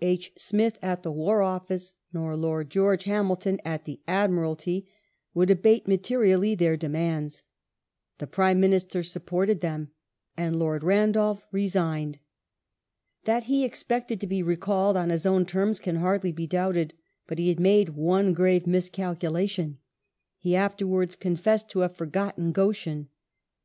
[0.00, 0.32] H.
[0.36, 4.88] Smith at the War Office, nor Lord George Hamilton at the Admiralty,
[5.34, 7.42] would abate materially their demands;
[8.18, 9.90] the Prime Minister supported them
[10.36, 12.20] and Lord Randolph resigned.
[13.24, 16.94] That he expected to be recalled »on his own terms can hardly be doubted;
[17.26, 19.78] but he had made one grave miscalculation.
[20.38, 23.08] He after wards confessed to having" forgotten Goschen